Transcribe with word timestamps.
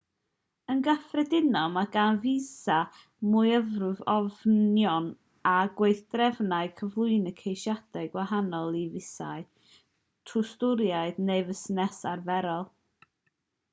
yn 0.73 0.79
gyffredinol 0.85 1.73
mae 1.73 1.87
gan 1.95 2.15
fisâu 2.21 3.01
myfyrwyr 3.33 3.99
ofynion 4.13 5.09
a 5.49 5.53
gweithdrefnau 5.81 6.71
cyflwyno 6.81 7.33
ceisiadau 7.43 8.09
gwahanol 8.15 8.79
i 8.79 8.81
fisâu 8.95 9.45
twristaidd 10.31 11.21
neu 11.29 11.45
fusnes 11.51 12.01
arferol 12.15 12.67